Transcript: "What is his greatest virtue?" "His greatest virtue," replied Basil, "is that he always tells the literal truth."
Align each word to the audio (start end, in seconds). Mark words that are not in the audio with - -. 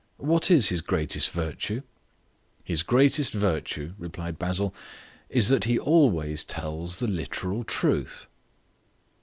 "What 0.17 0.49
is 0.49 0.69
his 0.69 0.81
greatest 0.81 1.29
virtue?" 1.29 1.83
"His 2.63 2.81
greatest 2.81 3.33
virtue," 3.33 3.93
replied 3.99 4.39
Basil, 4.39 4.73
"is 5.29 5.49
that 5.49 5.65
he 5.65 5.77
always 5.77 6.43
tells 6.43 6.95
the 6.97 7.07
literal 7.07 7.63
truth." 7.63 8.25